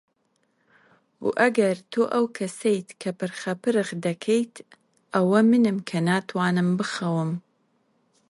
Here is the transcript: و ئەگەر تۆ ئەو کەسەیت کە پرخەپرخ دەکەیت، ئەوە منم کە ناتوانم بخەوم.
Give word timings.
و 1.25 1.27
ئەگەر 1.39 1.77
تۆ 1.91 2.01
ئەو 2.13 2.25
کەسەیت 2.37 2.89
کە 3.01 3.09
پرخەپرخ 3.19 3.87
دەکەیت، 4.05 4.55
ئەوە 5.15 5.39
منم 5.49 5.77
کە 5.89 5.97
ناتوانم 6.09 6.69
بخەوم. 6.79 7.31